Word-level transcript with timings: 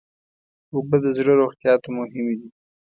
اوبه 0.73 0.97
د 1.03 1.05
زړه 1.17 1.33
روغتیا 1.41 1.73
ته 1.83 1.89
مهمې 1.97 2.35
دي. 2.39 2.49